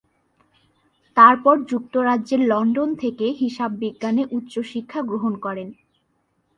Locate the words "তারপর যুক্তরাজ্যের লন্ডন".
1.17-2.89